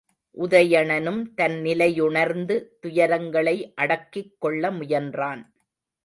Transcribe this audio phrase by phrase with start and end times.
[0.37, 3.71] உதயணனும் தன் நிலையுணர்ந்து, துயரங்களை
[3.75, 5.53] அடக்கிக் கொள்ள முயன்றான்.